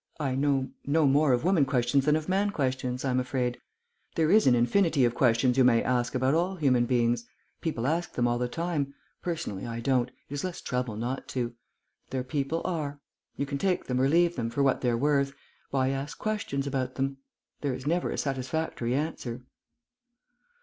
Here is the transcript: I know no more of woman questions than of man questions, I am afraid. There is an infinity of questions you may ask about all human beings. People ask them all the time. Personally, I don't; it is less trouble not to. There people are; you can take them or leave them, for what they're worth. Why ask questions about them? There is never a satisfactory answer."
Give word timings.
I 0.19 0.33
know 0.33 0.71
no 0.87 1.05
more 1.05 1.31
of 1.31 1.43
woman 1.43 1.63
questions 1.63 2.05
than 2.05 2.15
of 2.15 2.27
man 2.27 2.49
questions, 2.49 3.05
I 3.05 3.11
am 3.11 3.19
afraid. 3.19 3.59
There 4.15 4.31
is 4.31 4.47
an 4.47 4.55
infinity 4.55 5.05
of 5.05 5.13
questions 5.13 5.59
you 5.59 5.63
may 5.63 5.83
ask 5.83 6.15
about 6.15 6.33
all 6.33 6.55
human 6.55 6.87
beings. 6.87 7.27
People 7.61 7.85
ask 7.85 8.13
them 8.13 8.27
all 8.27 8.39
the 8.39 8.47
time. 8.47 8.95
Personally, 9.21 9.67
I 9.67 9.79
don't; 9.79 10.09
it 10.09 10.15
is 10.33 10.43
less 10.43 10.59
trouble 10.59 10.95
not 10.95 11.27
to. 11.27 11.53
There 12.09 12.23
people 12.23 12.63
are; 12.65 12.99
you 13.37 13.45
can 13.45 13.59
take 13.59 13.85
them 13.85 14.01
or 14.01 14.09
leave 14.09 14.37
them, 14.37 14.49
for 14.49 14.63
what 14.63 14.81
they're 14.81 14.97
worth. 14.97 15.33
Why 15.69 15.89
ask 15.89 16.17
questions 16.17 16.65
about 16.65 16.95
them? 16.95 17.17
There 17.59 17.75
is 17.75 17.85
never 17.85 18.09
a 18.09 18.17
satisfactory 18.17 18.95
answer." 18.95 19.43